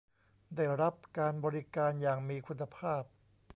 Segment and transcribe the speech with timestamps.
[0.55, 3.03] ได้รับการบริการอย่างมีคุณภาพ